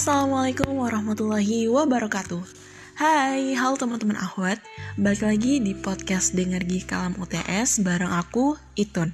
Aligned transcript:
Assalamualaikum 0.00 0.80
warahmatullahi 0.80 1.68
wabarakatuh 1.68 2.40
Hai, 2.96 3.52
halo 3.52 3.76
teman-teman 3.76 4.16
Ahwat 4.16 4.56
Balik 4.96 5.28
lagi 5.28 5.60
di 5.60 5.76
podcast 5.76 6.32
Dengar 6.32 6.64
Gi 6.64 6.88
Kalam 6.88 7.20
UTS 7.20 7.84
bareng 7.84 8.08
aku, 8.08 8.56
Itun 8.80 9.12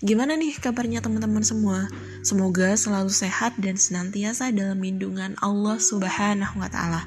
Gimana 0.00 0.32
nih 0.40 0.56
kabarnya 0.56 1.04
teman-teman 1.04 1.44
semua? 1.44 1.92
Semoga 2.24 2.72
selalu 2.72 3.12
sehat 3.12 3.60
dan 3.60 3.76
senantiasa 3.76 4.48
dalam 4.48 4.80
lindungan 4.80 5.36
Allah 5.44 5.76
Subhanahu 5.76 6.56
wa 6.56 6.72
Ta'ala. 6.72 7.04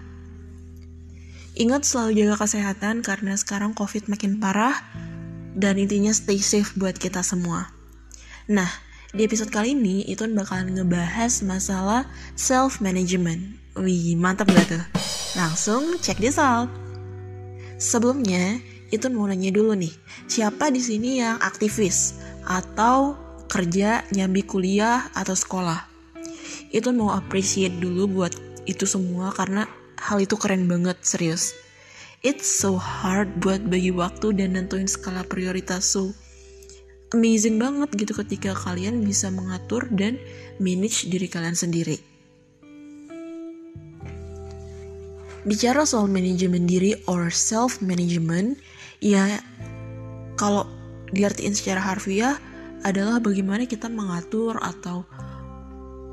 Ingat 1.58 1.90
selalu 1.90 2.22
jaga 2.22 2.46
kesehatan 2.46 3.02
karena 3.02 3.34
sekarang 3.34 3.74
COVID 3.74 4.14
makin 4.14 4.38
parah 4.38 4.78
dan 5.58 5.82
intinya 5.82 6.14
stay 6.14 6.38
safe 6.38 6.78
buat 6.78 6.94
kita 7.02 7.26
semua. 7.26 7.74
Nah, 8.46 8.70
di 9.16 9.24
episode 9.24 9.48
kali 9.48 9.72
ini, 9.72 10.04
Itun 10.12 10.36
bakalan 10.36 10.76
ngebahas 10.76 11.40
masalah 11.48 12.04
self-management. 12.36 13.56
Wih, 13.80 14.20
mantap 14.20 14.52
gak 14.52 14.68
tuh? 14.68 14.84
Langsung 15.40 15.96
check 16.04 16.20
this 16.20 16.36
out. 16.36 16.68
Sebelumnya, 17.80 18.60
Itun 18.92 19.16
mau 19.16 19.28
nanya 19.28 19.52
dulu 19.54 19.76
nih, 19.80 19.94
siapa 20.28 20.72
di 20.74 20.84
sini 20.84 21.24
yang 21.24 21.40
aktivis 21.40 22.20
atau 22.44 23.16
kerja, 23.48 24.04
nyambi 24.12 24.44
kuliah, 24.44 25.08
atau 25.16 25.36
sekolah? 25.36 25.88
Itun 26.76 27.00
mau 27.00 27.16
appreciate 27.16 27.80
dulu 27.80 28.12
buat 28.12 28.36
itu 28.68 28.84
semua 28.84 29.32
karena 29.32 29.72
hal 29.96 30.20
itu 30.20 30.36
keren 30.36 30.68
banget, 30.68 31.00
serius. 31.00 31.56
It's 32.26 32.50
so 32.50 32.76
hard 32.76 33.40
buat 33.40 33.64
bagi 33.64 33.94
waktu 33.94 34.36
dan 34.36 34.58
nentuin 34.58 34.90
skala 34.90 35.24
prioritas 35.24 35.86
so 35.88 36.12
amazing 37.16 37.56
banget 37.62 37.94
gitu 37.96 38.12
ketika 38.26 38.52
kalian 38.58 39.04
bisa 39.04 39.32
mengatur 39.32 39.88
dan 39.94 40.20
manage 40.60 41.08
diri 41.08 41.28
kalian 41.32 41.56
sendiri. 41.56 42.00
Bicara 45.48 45.88
soal 45.88 46.12
manajemen 46.12 46.68
diri 46.68 46.92
or 47.08 47.32
self 47.32 47.80
management, 47.80 48.60
ya 49.00 49.40
kalau 50.36 50.68
diartiin 51.16 51.56
secara 51.56 51.80
harfiah 51.80 52.36
adalah 52.84 53.24
bagaimana 53.24 53.64
kita 53.64 53.88
mengatur 53.88 54.60
atau 54.60 55.08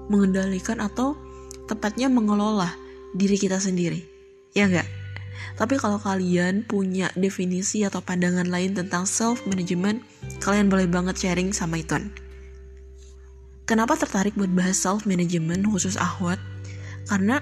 mengendalikan 0.07 0.79
atau 0.79 1.19
tepatnya 1.67 2.07
mengelola 2.07 2.71
diri 3.19 3.35
kita 3.35 3.59
sendiri. 3.59 4.07
Ya 4.55 4.71
enggak? 4.71 5.04
Tapi 5.55 5.79
kalau 5.79 6.03
kalian 6.03 6.67
punya 6.67 7.11
definisi 7.15 7.87
atau 7.87 8.03
pandangan 8.03 8.47
lain 8.47 8.75
tentang 8.75 9.07
self 9.07 9.45
management, 9.47 10.03
kalian 10.43 10.67
boleh 10.67 10.91
banget 10.91 11.21
sharing 11.21 11.55
sama 11.55 11.79
Iton. 11.81 12.11
Kenapa 13.65 13.97
tertarik 13.97 14.37
buat 14.37 14.53
bahas 14.53 14.77
self 14.77 15.09
management 15.09 15.65
khusus 15.71 15.97
ahwat? 15.97 16.37
Karena 17.09 17.41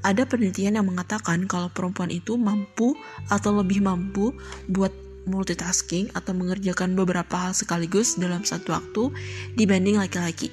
ada 0.00 0.24
penelitian 0.24 0.80
yang 0.80 0.88
mengatakan 0.88 1.44
kalau 1.44 1.68
perempuan 1.68 2.08
itu 2.08 2.40
mampu 2.40 2.96
atau 3.28 3.52
lebih 3.60 3.84
mampu 3.84 4.32
buat 4.66 4.90
multitasking 5.28 6.10
atau 6.16 6.32
mengerjakan 6.32 6.96
beberapa 6.96 7.36
hal 7.36 7.52
sekaligus 7.52 8.16
dalam 8.16 8.42
satu 8.42 8.72
waktu 8.72 9.12
dibanding 9.54 10.00
laki-laki. 10.00 10.48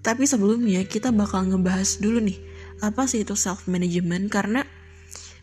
Tapi 0.00 0.24
sebelumnya 0.24 0.80
kita 0.88 1.12
bakal 1.12 1.52
ngebahas 1.52 2.00
dulu 2.00 2.24
nih 2.24 2.40
apa 2.84 3.06
sih 3.10 3.26
itu 3.26 3.34
self 3.34 3.66
management 3.66 4.30
karena 4.30 4.62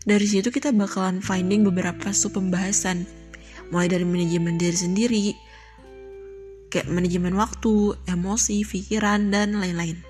dari 0.06 0.24
situ 0.24 0.48
kita 0.54 0.70
bakalan 0.70 1.18
finding 1.18 1.66
beberapa 1.66 2.14
sub 2.14 2.38
pembahasan 2.38 3.04
mulai 3.74 3.90
dari 3.90 4.06
manajemen 4.06 4.56
diri 4.56 4.78
sendiri 4.78 5.24
kayak 6.70 6.90
manajemen 6.90 7.34
waktu, 7.38 7.94
emosi, 8.10 8.66
pikiran 8.66 9.30
dan 9.30 9.58
lain-lain. 9.58 10.02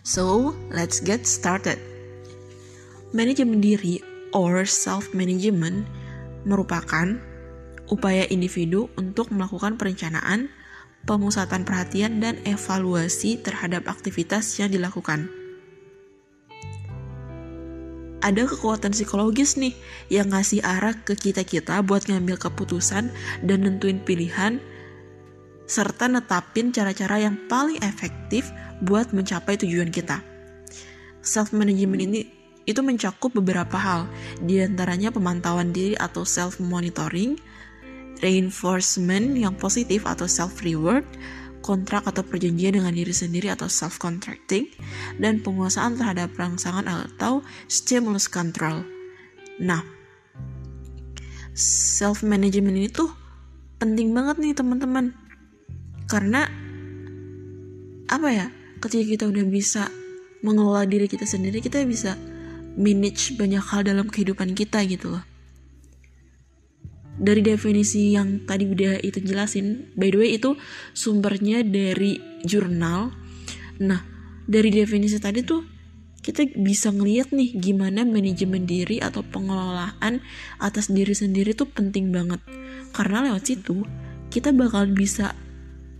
So, 0.00 0.56
let's 0.72 0.98
get 0.98 1.28
started. 1.28 1.76
Manajemen 3.12 3.60
diri 3.60 4.00
or 4.32 4.64
self 4.64 5.12
management 5.12 5.84
merupakan 6.48 7.20
upaya 7.92 8.24
individu 8.32 8.88
untuk 8.96 9.28
melakukan 9.28 9.76
perencanaan, 9.76 10.48
pemusatan 11.08 11.64
perhatian, 11.64 12.18
dan 12.20 12.36
evaluasi 12.48 13.40
terhadap 13.40 13.88
aktivitas 13.88 14.58
yang 14.60 14.72
dilakukan. 14.72 15.30
Ada 18.20 18.44
kekuatan 18.44 18.92
psikologis 18.92 19.56
nih 19.56 19.72
yang 20.12 20.28
ngasih 20.28 20.60
arah 20.60 20.92
ke 20.92 21.16
kita-kita 21.16 21.80
buat 21.80 22.04
ngambil 22.04 22.36
keputusan 22.36 23.08
dan 23.40 23.58
nentuin 23.64 23.96
pilihan 23.96 24.60
serta 25.64 26.04
netapin 26.10 26.68
cara-cara 26.68 27.16
yang 27.24 27.40
paling 27.48 27.80
efektif 27.80 28.52
buat 28.84 29.16
mencapai 29.16 29.56
tujuan 29.56 29.88
kita. 29.88 30.20
Self 31.24 31.56
management 31.56 32.02
ini 32.12 32.20
itu 32.68 32.84
mencakup 32.84 33.32
beberapa 33.32 33.78
hal, 33.80 34.04
di 34.44 34.60
antaranya 34.60 35.08
pemantauan 35.08 35.72
diri 35.72 35.96
atau 35.96 36.28
self 36.28 36.60
monitoring, 36.60 37.40
reinforcement 38.20 39.36
yang 39.36 39.56
positif 39.56 40.04
atau 40.04 40.28
self 40.28 40.60
reward, 40.64 41.04
kontrak 41.60 42.04
atau 42.08 42.24
perjanjian 42.24 42.76
dengan 42.76 42.92
diri 42.92 43.12
sendiri 43.12 43.52
atau 43.52 43.68
self 43.68 44.00
contracting, 44.00 44.68
dan 45.20 45.40
penguasaan 45.40 45.96
terhadap 45.96 46.32
rangsangan 46.36 46.84
atau 46.88 47.44
stimulus 47.68 48.28
control. 48.28 48.84
Nah, 49.60 49.84
self 51.56 52.24
management 52.24 52.76
ini 52.76 52.88
tuh 52.88 53.10
penting 53.80 54.12
banget 54.12 54.36
nih 54.40 54.52
teman-teman. 54.56 55.12
Karena 56.08 56.48
apa 58.08 58.28
ya? 58.32 58.46
Ketika 58.80 59.04
kita 59.04 59.24
udah 59.28 59.44
bisa 59.44 59.92
mengelola 60.40 60.88
diri 60.88 61.04
kita 61.04 61.28
sendiri, 61.28 61.60
kita 61.60 61.84
bisa 61.84 62.16
manage 62.80 63.36
banyak 63.36 63.60
hal 63.60 63.84
dalam 63.84 64.08
kehidupan 64.08 64.56
kita 64.56 64.80
gitu 64.88 65.12
loh 65.12 65.29
dari 67.20 67.44
definisi 67.44 68.16
yang 68.16 68.48
tadi 68.48 68.64
udah 68.64 69.04
itu 69.04 69.20
jelasin 69.20 69.92
by 69.92 70.08
the 70.08 70.18
way 70.18 70.30
itu 70.40 70.56
sumbernya 70.96 71.60
dari 71.60 72.16
jurnal. 72.48 73.12
Nah 73.84 74.00
dari 74.48 74.72
definisi 74.72 75.20
tadi 75.20 75.44
tuh 75.44 75.62
kita 76.20 76.48
bisa 76.56 76.92
ngeliat 76.92 77.32
nih 77.32 77.56
gimana 77.60 78.04
manajemen 78.08 78.64
diri 78.64 79.00
atau 79.00 79.20
pengelolaan 79.20 80.20
atas 80.60 80.88
diri 80.88 81.12
sendiri 81.12 81.52
tuh 81.52 81.68
penting 81.68 82.08
banget. 82.08 82.40
Karena 82.96 83.20
lewat 83.28 83.44
situ 83.44 83.84
kita 84.32 84.56
bakal 84.56 84.88
bisa 84.88 85.36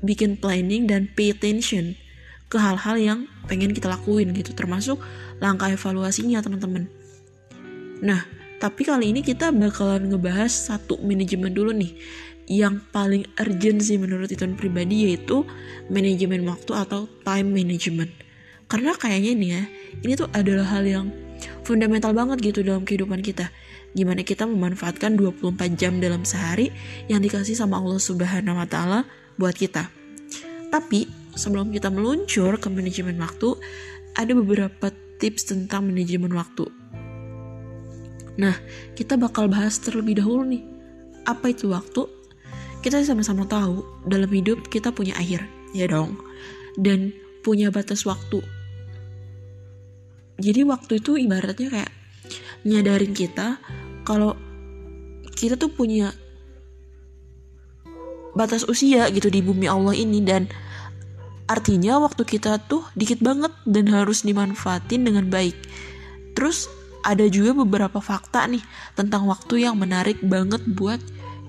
bikin 0.01 0.41
planning 0.41 0.89
dan 0.89 1.13
pay 1.13 1.37
attention 1.37 2.01
ke 2.49 2.57
hal-hal 2.57 2.97
yang 2.97 3.19
pengen 3.47 3.77
kita 3.77 3.93
lakuin 3.93 4.33
gitu 4.33 4.57
termasuk 4.57 4.97
langkah 5.39 5.69
evaluasinya 5.69 6.41
teman-teman. 6.41 6.89
Nah 8.01 8.40
tapi 8.61 8.85
kali 8.85 9.17
ini 9.17 9.25
kita 9.25 9.49
bakalan 9.57 10.13
ngebahas 10.13 10.53
satu 10.53 11.01
manajemen 11.01 11.57
dulu 11.57 11.73
nih 11.73 11.97
yang 12.45 12.85
paling 12.93 13.25
urgent 13.41 13.81
sih 13.81 13.97
menurut 13.97 14.29
Iton 14.29 14.53
pribadi 14.53 15.09
yaitu 15.09 15.49
manajemen 15.89 16.45
waktu 16.45 16.77
atau 16.77 17.09
time 17.25 17.57
management. 17.57 18.13
Karena 18.69 18.93
kayaknya 18.93 19.33
nih 19.33 19.51
ya, 19.57 19.63
ini 20.05 20.13
tuh 20.13 20.29
adalah 20.37 20.69
hal 20.77 20.85
yang 20.85 21.07
fundamental 21.65 22.13
banget 22.13 22.53
gitu 22.53 22.61
dalam 22.61 22.85
kehidupan 22.85 23.25
kita. 23.25 23.49
Gimana 23.97 24.21
kita 24.29 24.45
memanfaatkan 24.45 25.17
24 25.17 25.81
jam 25.81 25.97
dalam 25.97 26.29
sehari 26.29 26.69
yang 27.09 27.25
dikasih 27.25 27.57
sama 27.57 27.81
Allah 27.81 27.97
Subhanahu 27.97 28.61
wa 28.61 28.69
taala 28.69 29.09
buat 29.41 29.57
kita. 29.57 29.89
Tapi 30.69 31.09
sebelum 31.33 31.73
kita 31.73 31.89
meluncur 31.89 32.61
ke 32.61 32.69
manajemen 32.69 33.17
waktu, 33.25 33.57
ada 34.21 34.37
beberapa 34.37 34.93
tips 35.17 35.49
tentang 35.49 35.89
manajemen 35.89 36.35
waktu 36.37 36.69
Nah, 38.39 38.55
kita 38.95 39.19
bakal 39.19 39.51
bahas 39.51 39.81
terlebih 39.83 40.21
dahulu 40.23 40.47
nih, 40.47 40.63
apa 41.27 41.51
itu 41.51 41.71
waktu? 41.73 42.07
Kita 42.81 43.03
sama-sama 43.05 43.45
tahu, 43.45 44.07
dalam 44.07 44.31
hidup 44.31 44.71
kita 44.71 44.95
punya 44.95 45.17
akhir, 45.19 45.45
ya 45.75 45.91
dong. 45.91 46.17
Dan 46.79 47.11
punya 47.43 47.73
batas 47.73 48.07
waktu. 48.07 48.41
Jadi 50.41 50.65
waktu 50.65 51.05
itu 51.05 51.21
ibaratnya 51.21 51.69
kayak 51.69 51.93
nyadarin 52.65 53.13
kita 53.13 53.61
kalau 54.09 54.37
kita 55.37 55.57
tuh 55.57 55.73
punya 55.73 56.13
batas 58.33 58.65
usia 58.65 59.09
gitu 59.13 59.29
di 59.29 59.45
bumi 59.45 59.69
Allah 59.69 59.93
ini 59.97 60.25
dan 60.25 60.49
artinya 61.51 61.99
waktu 62.01 62.23
kita 62.25 62.63
tuh 62.71 62.87
dikit 62.95 63.21
banget 63.21 63.53
dan 63.67 63.91
harus 63.91 64.25
dimanfaatin 64.25 65.05
dengan 65.05 65.29
baik. 65.29 65.57
Terus 66.33 66.71
ada 67.03 67.25
juga 67.29 67.65
beberapa 67.65 67.99
fakta 67.99 68.45
nih 68.47 68.63
tentang 68.97 69.27
waktu 69.29 69.69
yang 69.69 69.77
menarik 69.77 70.21
banget 70.21 70.61
buat 70.67 71.01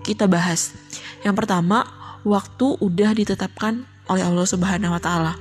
kita 0.02 0.26
bahas. 0.26 0.74
Yang 1.22 1.46
pertama, 1.46 1.86
waktu 2.24 2.78
udah 2.80 3.12
ditetapkan 3.14 3.86
oleh 4.10 4.24
Allah 4.26 4.48
Subhanahu 4.48 4.98
wa 4.98 5.02
taala. 5.02 5.34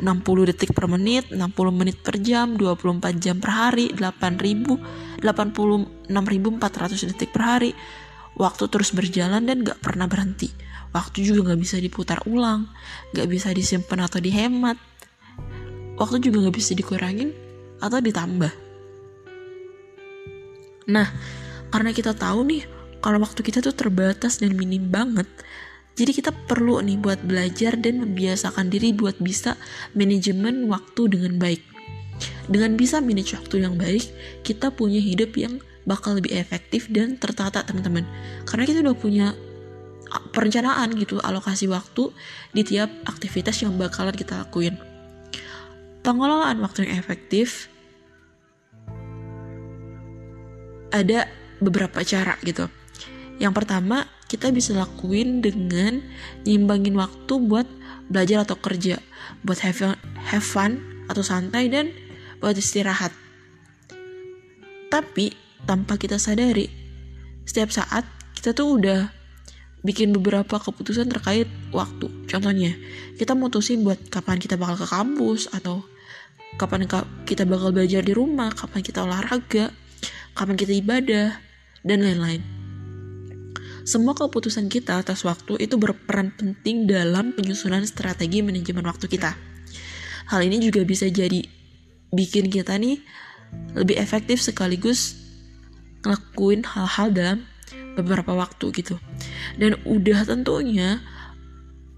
60 0.00 0.50
detik 0.50 0.72
per 0.72 0.88
menit, 0.88 1.28
60 1.34 1.40
menit 1.74 2.00
per 2.00 2.16
jam, 2.22 2.56
24 2.56 3.20
jam 3.20 3.36
per 3.42 3.52
hari, 3.52 3.92
8000 3.92 5.20
86.400 5.24 7.10
detik 7.10 7.32
per 7.32 7.42
hari. 7.42 7.70
Waktu 8.36 8.66
terus 8.66 8.90
berjalan 8.92 9.46
dan 9.46 9.62
gak 9.62 9.80
pernah 9.80 10.10
berhenti. 10.10 10.52
waktu 10.94 11.26
juga 11.26 11.50
nggak 11.50 11.60
bisa 11.60 11.76
diputar 11.82 12.22
ulang 12.30 12.70
nggak 13.12 13.26
bisa 13.26 13.50
disimpan 13.50 14.06
atau 14.06 14.22
dihemat 14.22 14.78
waktu 15.98 16.22
juga 16.22 16.46
nggak 16.46 16.54
bisa 16.54 16.72
dikurangin 16.78 17.34
atau 17.82 17.98
ditambah 17.98 18.63
nah 20.86 21.08
karena 21.72 21.90
kita 21.90 22.12
tahu 22.12 22.46
nih 22.46 22.62
kalau 23.00 23.20
waktu 23.20 23.40
kita 23.44 23.60
tuh 23.60 23.74
terbatas 23.76 24.40
dan 24.40 24.56
minim 24.56 24.88
banget 24.88 25.26
jadi 25.94 26.10
kita 26.10 26.34
perlu 26.50 26.82
nih 26.82 26.98
buat 26.98 27.22
belajar 27.22 27.78
dan 27.78 28.02
membiasakan 28.02 28.66
diri 28.66 28.90
buat 28.90 29.14
bisa 29.22 29.54
manajemen 29.94 30.66
waktu 30.66 31.06
dengan 31.06 31.38
baik. 31.38 31.62
Dengan 32.50 32.74
bisa 32.74 32.98
manage 32.98 33.38
waktu 33.38 33.62
yang 33.62 33.78
baik, 33.78 34.10
kita 34.42 34.74
punya 34.74 34.98
hidup 34.98 35.38
yang 35.38 35.62
bakal 35.86 36.18
lebih 36.18 36.34
efektif 36.34 36.90
dan 36.90 37.14
tertata 37.14 37.62
teman-teman. 37.62 38.02
Karena 38.42 38.66
kita 38.66 38.82
udah 38.82 38.96
punya 38.98 39.26
perencanaan 40.34 40.98
gitu 40.98 41.22
alokasi 41.22 41.70
waktu 41.70 42.10
di 42.50 42.66
tiap 42.66 42.90
aktivitas 43.06 43.62
yang 43.62 43.78
bakalan 43.78 44.18
kita 44.18 44.42
lakuin. 44.42 44.74
Pengelolaan 46.02 46.58
waktu 46.58 46.90
yang 46.90 46.98
efektif 46.98 47.70
ada 50.94 51.26
beberapa 51.58 52.06
cara 52.06 52.38
gitu. 52.46 52.70
Yang 53.42 53.52
pertama, 53.58 54.06
kita 54.30 54.54
bisa 54.54 54.78
lakuin 54.78 55.42
dengan 55.42 55.98
nyimbangin 56.46 56.94
waktu 56.94 57.34
buat 57.42 57.66
belajar 58.06 58.46
atau 58.46 58.54
kerja, 58.62 59.02
buat 59.42 59.58
have, 59.66 59.98
fun 60.38 60.78
atau 61.10 61.26
santai 61.26 61.66
dan 61.66 61.90
buat 62.38 62.54
istirahat. 62.54 63.10
Tapi 64.86 65.34
tanpa 65.66 65.98
kita 65.98 66.22
sadari, 66.22 66.70
setiap 67.42 67.74
saat 67.74 68.06
kita 68.38 68.54
tuh 68.54 68.78
udah 68.78 69.10
bikin 69.84 70.14
beberapa 70.14 70.62
keputusan 70.62 71.10
terkait 71.10 71.50
waktu. 71.74 72.06
Contohnya, 72.30 72.72
kita 73.18 73.34
mutusin 73.34 73.82
buat 73.82 73.98
kapan 74.08 74.38
kita 74.38 74.54
bakal 74.54 74.80
ke 74.80 74.86
kampus 74.88 75.50
atau 75.50 75.84
kapan 76.56 76.86
kita 77.26 77.44
bakal 77.44 77.74
belajar 77.74 78.00
di 78.00 78.14
rumah, 78.14 78.54
kapan 78.54 78.80
kita 78.80 79.02
olahraga, 79.02 79.74
kapan 80.34 80.56
kita 80.56 80.72
ibadah, 80.74 81.28
dan 81.84 82.00
lain-lain. 82.00 82.42
Semua 83.84 84.16
keputusan 84.16 84.72
kita 84.72 85.04
atas 85.04 85.28
waktu 85.28 85.60
itu 85.60 85.76
berperan 85.76 86.32
penting 86.32 86.88
dalam 86.88 87.36
penyusunan 87.36 87.84
strategi 87.84 88.40
manajemen 88.40 88.88
waktu 88.88 89.12
kita. 89.12 89.36
Hal 90.32 90.40
ini 90.40 90.56
juga 90.56 90.80
bisa 90.88 91.04
jadi 91.04 91.44
bikin 92.08 92.48
kita 92.48 92.80
nih 92.80 92.96
lebih 93.76 94.00
efektif 94.00 94.40
sekaligus 94.40 95.20
ngelakuin 96.00 96.64
hal-hal 96.64 97.12
dalam 97.12 97.38
beberapa 97.92 98.32
waktu 98.32 98.72
gitu. 98.72 98.96
Dan 99.60 99.76
udah 99.84 100.24
tentunya 100.24 101.04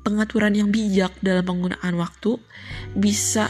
pengaturan 0.03 0.59
yang 0.59 0.75
bijak 0.75 1.15
dalam 1.23 1.47
penggunaan 1.47 1.95
waktu 1.95 2.39
bisa 2.99 3.47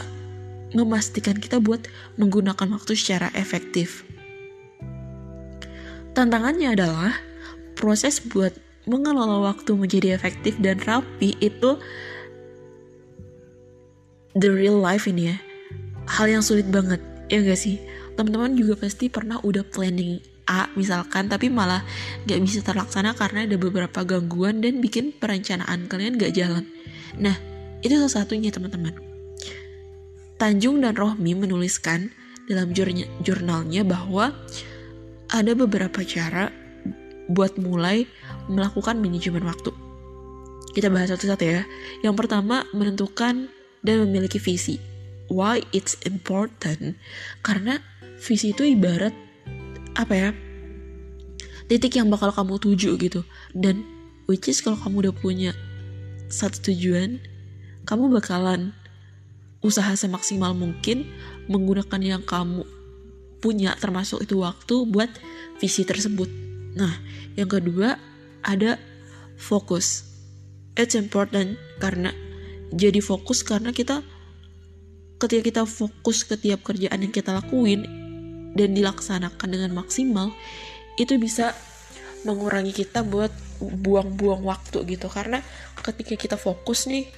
memastikan 0.77 1.41
kita 1.41 1.57
buat 1.57 1.89
menggunakan 2.21 2.69
waktu 2.77 2.93
secara 2.93 3.33
efektif. 3.33 4.06
Tantangannya 6.17 6.73
adalah 6.73 7.13
proses 7.77 8.17
buat 8.17 8.49
mengelola 8.89 9.53
waktu 9.53 9.77
menjadi 9.77 10.17
efektif 10.17 10.57
dan 10.57 10.81
rapi 10.81 11.37
itu 11.37 11.77
the 14.33 14.49
real 14.49 14.81
life 14.81 15.05
ini 15.05 15.29
ya. 15.29 15.37
Hal 16.09 16.25
yang 16.25 16.41
sulit 16.41 16.65
banget 16.73 16.97
ya 17.29 17.45
gak 17.45 17.61
sih? 17.61 17.77
Teman-teman 18.17 18.57
juga 18.57 18.81
pasti 18.81 19.13
pernah 19.13 19.37
udah 19.45 19.61
planning 19.61 20.17
A 20.49 20.65
misalkan 20.73 21.29
tapi 21.29 21.53
malah 21.53 21.85
gak 22.25 22.41
bisa 22.41 22.65
terlaksana 22.65 23.13
karena 23.13 23.45
ada 23.45 23.53
beberapa 23.61 24.01
gangguan 24.01 24.57
dan 24.57 24.81
bikin 24.81 25.13
perencanaan 25.13 25.85
kalian 25.85 26.17
gak 26.17 26.33
jalan. 26.33 26.65
Nah 27.21 27.37
itu 27.85 27.93
salah 27.93 28.25
satunya 28.25 28.49
teman-teman. 28.49 28.97
Tanjung 30.41 30.81
dan 30.81 30.97
Rohmi 30.97 31.37
menuliskan 31.37 32.09
dalam 32.49 32.73
jurnalnya 33.21 33.85
bahwa 33.85 34.33
ada 35.31 35.51
beberapa 35.53 36.03
cara 36.07 36.51
buat 37.27 37.59
mulai 37.59 38.07
melakukan 38.47 38.99
manajemen 38.99 39.43
waktu. 39.43 39.75
Kita 40.71 40.87
bahas 40.87 41.11
satu-satu 41.11 41.43
ya. 41.43 41.61
Yang 42.05 42.15
pertama, 42.15 42.63
menentukan 42.71 43.51
dan 43.83 43.95
memiliki 44.07 44.39
visi. 44.39 44.79
Why 45.27 45.59
it's 45.75 45.99
important? 46.07 46.95
Karena 47.43 47.83
visi 48.23 48.55
itu 48.55 48.63
ibarat 48.63 49.11
apa 49.99 50.13
ya? 50.15 50.29
Titik 51.67 51.99
yang 51.99 52.07
bakal 52.07 52.31
kamu 52.31 52.61
tuju 52.63 52.95
gitu. 52.95 53.27
Dan 53.51 53.83
which 54.31 54.47
is 54.47 54.63
kalau 54.63 54.79
kamu 54.79 55.09
udah 55.09 55.15
punya 55.17 55.51
satu 56.31 56.71
tujuan, 56.71 57.19
kamu 57.83 58.07
bakalan 58.07 58.71
usaha 59.59 59.91
semaksimal 59.97 60.55
mungkin 60.55 61.09
menggunakan 61.51 61.99
yang 61.99 62.23
kamu 62.23 62.63
punya 63.47 63.71
termasuk 63.79 64.19
itu 64.27 64.43
waktu 64.43 64.83
buat 64.91 65.07
visi 65.63 65.87
tersebut 65.87 66.47
Nah, 66.77 66.93
yang 67.33 67.49
kedua 67.49 67.97
ada 68.45 68.77
fokus. 69.33 70.05
It's 70.77 70.93
important 70.93 71.57
karena 71.81 72.13
jadi 72.69 73.01
fokus 73.01 73.41
karena 73.41 73.73
kita 73.73 74.05
ketika 75.17 75.41
kita 75.41 75.63
fokus 75.65 76.21
ke 76.21 76.37
tiap 76.37 76.61
kerjaan 76.61 77.01
yang 77.01 77.09
kita 77.09 77.33
lakuin 77.33 77.81
dan 78.53 78.77
dilaksanakan 78.77 79.49
dengan 79.49 79.73
maksimal 79.73 80.29
itu 81.01 81.17
bisa 81.17 81.57
mengurangi 82.21 82.77
kita 82.77 83.01
buat 83.01 83.33
buang-buang 83.57 84.45
waktu 84.45 84.85
gitu 84.85 85.09
karena 85.09 85.41
ketika 85.81 86.13
kita 86.13 86.37
fokus 86.37 86.85
nih 86.85 87.09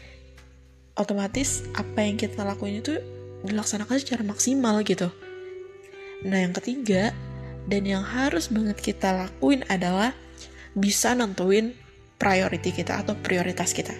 otomatis 0.96 1.68
apa 1.76 2.08
yang 2.08 2.16
kita 2.16 2.48
lakuin 2.48 2.80
itu 2.80 2.96
dilaksanakan 3.44 4.00
secara 4.00 4.24
maksimal 4.24 4.80
gitu. 4.88 5.12
Nah, 6.26 6.40
yang 6.44 6.52
ketiga, 6.52 7.16
dan 7.70 7.84
yang 7.86 8.04
harus 8.04 8.50
banget 8.50 8.82
kita 8.82 9.14
lakuin 9.14 9.64
adalah 9.70 10.12
bisa 10.74 11.14
nentuin 11.14 11.78
priority 12.20 12.76
kita 12.76 13.00
atau 13.06 13.16
prioritas 13.16 13.72
kita. 13.72 13.96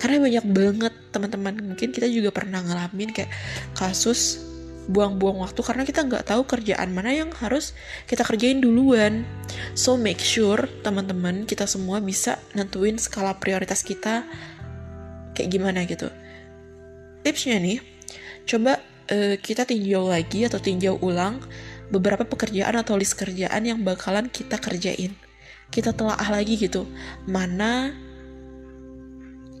Karena 0.00 0.18
banyak 0.18 0.44
banget 0.50 0.94
teman-teman 1.14 1.54
mungkin 1.62 1.94
kita 1.94 2.10
juga 2.10 2.34
pernah 2.34 2.60
ngalamin 2.60 3.14
kayak 3.14 3.30
kasus 3.78 4.42
buang-buang 4.84 5.40
waktu 5.40 5.64
karena 5.64 5.82
kita 5.88 6.04
nggak 6.04 6.28
tahu 6.28 6.44
kerjaan 6.44 6.92
mana 6.92 7.08
yang 7.08 7.32
harus 7.40 7.72
kita 8.04 8.26
kerjain 8.26 8.60
duluan. 8.60 9.24
So 9.72 9.96
make 9.96 10.20
sure 10.20 10.68
teman-teman 10.84 11.48
kita 11.48 11.64
semua 11.64 12.02
bisa 12.04 12.36
nentuin 12.52 13.00
skala 13.00 13.38
prioritas 13.40 13.80
kita 13.80 14.26
kayak 15.32 15.48
gimana 15.48 15.88
gitu. 15.88 16.10
Tipsnya 17.24 17.56
nih 17.62 17.80
coba 18.44 18.76
uh, 19.10 19.36
kita 19.40 19.68
tinjau 19.68 20.08
lagi 20.08 20.46
atau 20.46 20.60
tinjau 20.60 21.00
ulang 21.00 21.40
beberapa 21.92 22.24
pekerjaan 22.24 22.74
atau 22.80 22.96
list 22.96 23.16
kerjaan 23.18 23.62
yang 23.64 23.80
bakalan 23.84 24.28
kita 24.30 24.56
kerjain. 24.56 25.12
Kita 25.68 25.90
telaah 25.90 26.28
lagi 26.30 26.54
gitu, 26.60 26.86
mana 27.26 27.90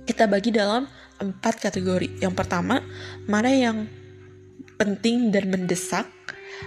kita 0.04 0.28
bagi 0.30 0.54
dalam 0.54 0.86
empat 1.18 1.58
kategori. 1.58 2.22
Yang 2.22 2.34
pertama, 2.36 2.80
mana 3.26 3.50
yang 3.50 3.88
penting 4.76 5.32
dan 5.32 5.50
mendesak, 5.50 6.06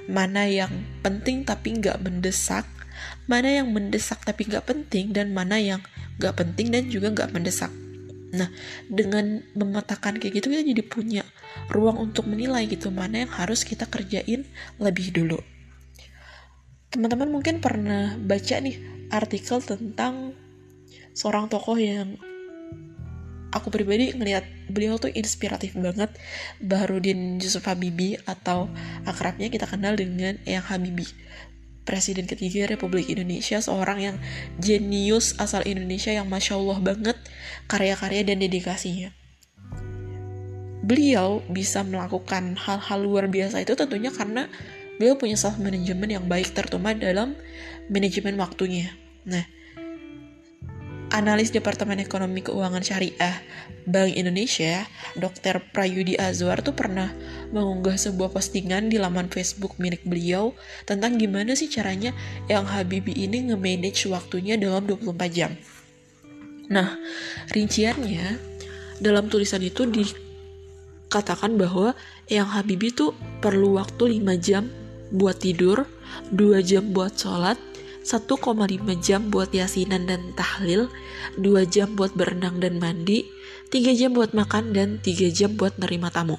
mana 0.09 0.45
yang 0.49 0.71
penting 1.05 1.47
tapi 1.47 1.79
nggak 1.79 2.01
mendesak, 2.01 2.65
mana 3.29 3.61
yang 3.61 3.71
mendesak 3.71 4.19
tapi 4.25 4.49
nggak 4.49 4.67
penting, 4.67 5.15
dan 5.15 5.31
mana 5.31 5.61
yang 5.61 5.81
nggak 6.17 6.33
penting 6.33 6.73
dan 6.73 6.89
juga 6.89 7.13
nggak 7.13 7.31
mendesak. 7.31 7.71
Nah, 8.27 8.51
dengan 8.91 9.39
memetakan 9.55 10.19
kayak 10.19 10.43
gitu 10.43 10.51
kita 10.51 10.63
jadi 10.65 10.83
punya 10.83 11.23
ruang 11.71 11.97
untuk 12.09 12.29
menilai 12.29 12.65
gitu 12.69 12.93
mana 12.93 13.25
yang 13.25 13.31
harus 13.31 13.67
kita 13.67 13.89
kerjain 13.89 14.47
lebih 14.77 15.11
dulu. 15.11 15.39
Teman-teman 16.93 17.27
mungkin 17.27 17.59
pernah 17.59 18.15
baca 18.15 18.55
nih 18.63 18.79
artikel 19.11 19.59
tentang 19.59 20.31
seorang 21.11 21.51
tokoh 21.51 21.75
yang 21.75 22.15
aku 23.51 23.71
pribadi 23.71 24.13
ngelihat 24.13 24.43
beliau 24.69 24.99
tuh 24.99 25.11
inspiratif 25.11 25.73
banget 25.73 26.13
Baharudin 26.59 27.39
Yusuf 27.41 27.65
Habibie 27.65 28.19
atau 28.27 28.69
akrabnya 29.07 29.47
kita 29.51 29.65
kenal 29.65 29.95
dengan 29.95 30.39
Eyang 30.43 30.67
Habibie 30.67 31.09
Presiden 31.87 32.27
ketiga 32.27 32.67
Republik 32.67 33.07
Indonesia, 33.07 33.63
seorang 33.63 34.03
yang 34.03 34.15
jenius 34.59 35.39
asal 35.39 35.63
Indonesia 35.63 36.11
yang 36.11 36.27
masya 36.27 36.59
Allah 36.59 36.83
banget 36.83 37.15
karya-karya 37.71 38.27
dan 38.27 38.43
dedikasinya. 38.43 39.15
Beliau 40.87 41.43
bisa 41.51 41.83
melakukan 41.83 42.55
hal-hal 42.55 42.99
luar 43.03 43.27
biasa 43.27 43.59
itu 43.59 43.75
tentunya 43.75 44.07
karena 44.07 44.47
beliau 44.95 45.19
punya 45.19 45.35
self 45.35 45.59
management 45.59 46.15
yang 46.15 46.25
baik 46.31 46.55
terutama 46.55 46.95
dalam 46.95 47.35
manajemen 47.91 48.39
waktunya. 48.39 48.95
Nah, 49.27 49.43
analis 51.11 51.51
Departemen 51.51 51.99
Ekonomi 51.99 52.39
Keuangan 52.39 52.83
Syariah 52.83 53.43
Bank 53.87 54.19
Indonesia, 54.19 54.83
Dr. 55.15 55.63
Prayudi 55.71 56.19
Azwar 56.19 56.59
tuh 56.59 56.75
pernah 56.75 57.07
mengunggah 57.55 57.95
sebuah 57.95 58.35
postingan 58.35 58.91
di 58.91 58.99
laman 58.99 59.31
Facebook 59.31 59.79
milik 59.79 60.03
beliau 60.03 60.51
tentang 60.83 61.15
gimana 61.15 61.55
sih 61.55 61.71
caranya 61.71 62.11
yang 62.51 62.67
Habibie 62.67 63.15
ini 63.15 63.47
nge-manage 63.47 64.11
waktunya 64.11 64.59
dalam 64.59 64.83
24 64.83 65.15
jam. 65.31 65.55
Nah, 66.67 66.99
rinciannya 67.55 68.35
dalam 68.99 69.31
tulisan 69.31 69.63
itu 69.63 69.87
dikatakan 71.07 71.55
bahwa 71.55 71.95
yang 72.27 72.51
Habibi 72.51 72.91
tuh 72.91 73.15
perlu 73.39 73.79
waktu 73.79 74.19
5 74.19 74.27
jam 74.43 74.67
buat 75.15 75.39
tidur, 75.39 75.87
2 76.35 76.59
jam 76.67 76.91
buat 76.91 77.15
sholat, 77.15 77.55
1,5 78.03 78.27
jam 78.99 79.31
buat 79.31 79.47
yasinan 79.55 80.03
dan 80.03 80.35
tahlil, 80.35 80.91
2 81.39 81.63
jam 81.63 81.95
buat 81.95 82.11
berenang 82.11 82.59
dan 82.59 82.83
mandi, 82.83 83.23
3 83.71 83.95
jam 83.95 84.11
buat 84.11 84.35
makan, 84.35 84.75
dan 84.75 84.99
3 84.99 85.31
jam 85.31 85.55
buat 85.55 85.79
nerima 85.79 86.11
tamu. 86.11 86.35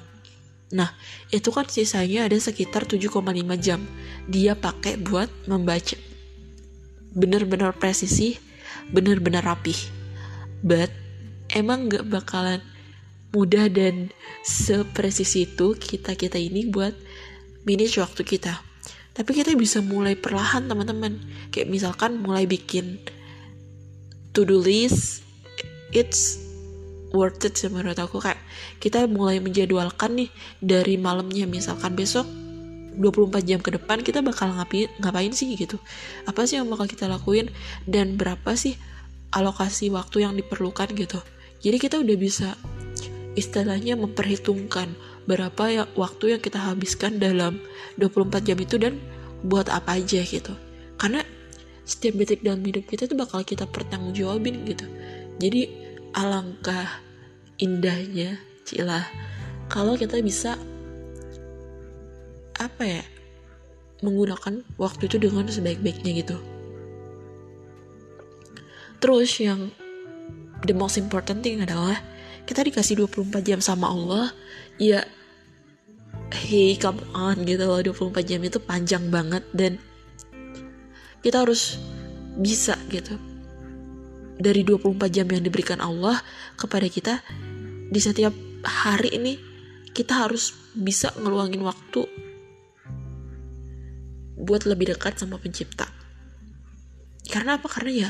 Nah, 0.69 0.93
itu 1.33 1.49
kan 1.49 1.65
sisanya 1.65 2.29
ada 2.29 2.37
sekitar 2.37 2.85
7,5 2.85 3.25
jam 3.57 3.81
dia 4.29 4.53
pakai 4.53 5.01
buat 5.01 5.33
membaca. 5.49 5.97
Bener-bener 7.17 7.73
presisi, 7.73 8.37
bener-bener 8.93 9.41
rapih. 9.41 9.81
But, 10.61 10.93
emang 11.49 11.89
gak 11.89 12.05
bakalan 12.05 12.61
mudah 13.29 13.69
dan 13.69 14.09
sepresisi 14.41 15.45
itu 15.45 15.77
kita-kita 15.77 16.41
ini 16.41 16.65
buat 16.69 16.93
manage 17.67 18.01
waktu 18.01 18.25
kita. 18.25 18.61
Tapi 19.13 19.31
kita 19.35 19.53
bisa 19.53 19.83
mulai 19.83 20.15
perlahan 20.15 20.65
teman-teman. 20.65 21.19
Kayak 21.51 21.69
misalkan 21.69 22.23
mulai 22.23 22.47
bikin 22.47 22.97
to-do 24.31 24.61
list, 24.61 25.21
it's 25.91 26.39
worth 27.13 27.41
it 27.45 27.57
sih 27.57 27.69
menurut 27.69 27.97
aku 27.97 28.21
kayak 28.21 28.37
kita 28.77 29.09
mulai 29.09 29.41
menjadwalkan 29.41 30.13
nih 30.13 30.29
dari 30.61 30.95
malamnya 30.95 31.49
misalkan 31.49 31.97
besok 31.97 32.29
24 32.99 33.49
jam 33.49 33.59
ke 33.63 33.73
depan 33.73 34.01
kita 34.05 34.21
bakal 34.21 34.53
ngapain 34.53 34.91
ngapain 35.01 35.33
sih 35.33 35.49
gitu 35.57 35.81
apa 36.29 36.45
sih 36.45 36.61
yang 36.61 36.69
bakal 36.69 36.85
kita 36.85 37.09
lakuin 37.09 37.49
dan 37.89 38.13
berapa 38.19 38.53
sih 38.53 38.77
alokasi 39.33 39.89
waktu 39.89 40.25
yang 40.25 40.33
diperlukan 40.37 40.93
gitu 40.93 41.17
jadi 41.65 41.77
kita 41.81 41.95
udah 42.01 42.17
bisa 42.17 42.53
istilahnya 43.39 43.95
memperhitungkan 43.95 44.91
berapa 45.23 45.63
ya 45.71 45.83
waktu 45.95 46.35
yang 46.35 46.41
kita 46.43 46.59
habiskan 46.59 47.17
dalam 47.17 47.63
24 47.95 48.43
jam 48.43 48.57
itu 48.59 48.75
dan 48.75 48.99
buat 49.47 49.71
apa 49.71 49.95
aja 49.95 50.19
gitu. 50.19 50.51
Karena 50.99 51.23
setiap 51.87 52.19
detik 52.19 52.43
dalam 52.43 52.61
hidup 52.61 52.85
kita 52.85 53.07
itu 53.07 53.15
bakal 53.15 53.41
kita 53.47 53.63
pertanggungjawabin 53.65 54.67
gitu. 54.67 54.85
Jadi 55.39 55.71
alangkah 56.11 56.99
indahnya 57.57 58.35
cilah 58.67 59.07
kalau 59.71 59.95
kita 59.95 60.19
bisa 60.19 60.59
apa 62.59 62.83
ya 62.83 63.03
menggunakan 64.03 64.63
waktu 64.75 65.07
itu 65.07 65.17
dengan 65.21 65.47
sebaik-baiknya 65.47 66.11
gitu. 66.25 66.37
Terus 68.99 69.31
yang 69.39 69.71
the 70.67 70.75
most 70.75 70.99
important 70.99 71.39
thing 71.39 71.63
adalah 71.63 72.03
kita 72.49 72.65
dikasih 72.65 73.05
24 73.05 73.45
jam 73.45 73.61
sama 73.61 73.93
Allah 73.93 74.33
ya 74.81 75.05
hey 76.33 76.73
come 76.81 76.97
on 77.13 77.45
gitu 77.45 77.61
loh. 77.69 77.77
24 77.77 78.25
jam 78.25 78.41
itu 78.41 78.57
panjang 78.57 79.05
banget 79.13 79.45
dan 79.53 79.77
kita 81.21 81.45
harus 81.45 81.77
bisa 82.41 82.73
gitu. 82.89 83.21
Dari 84.41 84.65
24 84.65 84.97
jam 85.13 85.29
yang 85.29 85.45
diberikan 85.45 85.77
Allah 85.77 86.17
kepada 86.57 86.89
kita 86.89 87.21
di 87.93 88.01
setiap 88.01 88.33
hari 88.65 89.13
ini 89.13 89.37
kita 89.93 90.25
harus 90.25 90.57
bisa 90.73 91.13
ngeluangin 91.21 91.61
waktu 91.61 92.01
buat 94.41 94.65
lebih 94.65 94.97
dekat 94.97 95.21
sama 95.21 95.37
pencipta. 95.37 95.85
Karena 97.29 97.61
apa? 97.61 97.69
Karena 97.69 98.09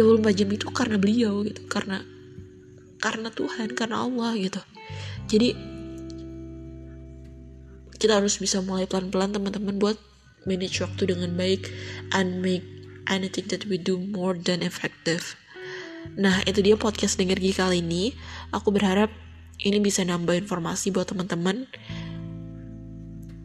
24 0.00 0.32
jam 0.32 0.48
itu 0.48 0.64
karena 0.72 0.96
beliau 0.96 1.44
gitu. 1.44 1.66
Karena 1.68 2.00
karena 3.00 3.32
Tuhan 3.32 3.72
karena 3.74 4.04
Allah 4.04 4.36
gitu 4.36 4.60
jadi 5.26 5.56
kita 8.00 8.16
harus 8.16 8.40
bisa 8.40 8.64
mulai 8.64 8.88
pelan-pelan 8.88 9.36
teman-teman 9.36 9.76
buat 9.76 10.00
manage 10.48 10.80
waktu 10.80 11.12
dengan 11.12 11.36
baik 11.36 11.68
and 12.16 12.40
make 12.40 12.64
anything 13.12 13.44
that 13.52 13.68
we 13.68 13.76
do 13.76 14.00
more 14.00 14.32
than 14.32 14.64
effective. 14.64 15.36
Nah, 16.16 16.40
itu 16.48 16.64
dia 16.64 16.80
podcast 16.80 17.20
Dengar 17.20 17.36
kali 17.36 17.84
ini. 17.84 18.16
Aku 18.56 18.72
berharap 18.72 19.12
ini 19.60 19.76
bisa 19.84 20.00
nambah 20.00 20.32
informasi 20.48 20.88
buat 20.96 21.12
teman-teman 21.12 21.68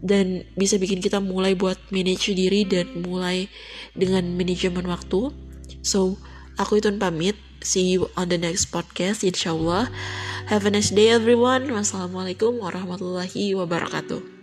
dan 0.06 0.48
bisa 0.56 0.80
bikin 0.80 1.04
kita 1.04 1.20
mulai 1.20 1.58
buat 1.58 1.76
manage 1.92 2.32
diri 2.32 2.64
dan 2.64 3.04
mulai 3.04 3.52
dengan 3.92 4.24
manajemen 4.40 4.88
waktu. 4.88 5.36
So, 5.84 6.16
aku 6.56 6.80
itu 6.80 6.88
pamit. 6.96 7.36
See 7.66 7.98
you 7.98 8.14
on 8.14 8.30
the 8.30 8.38
next 8.38 8.70
podcast, 8.70 9.26
insya 9.26 9.58
Allah. 9.58 9.90
Have 10.54 10.70
a 10.70 10.72
nice 10.72 10.94
day 10.94 11.10
everyone. 11.10 11.66
Wassalamualaikum 11.74 12.62
warahmatullahi 12.62 13.58
wabarakatuh. 13.58 14.35